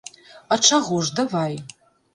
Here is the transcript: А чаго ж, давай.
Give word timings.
А 0.55 0.59
чаго 0.71 0.97
ж, 1.05 1.15
давай. 1.23 1.55